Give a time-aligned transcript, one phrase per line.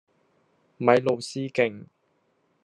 [0.77, 1.85] 米路斯徑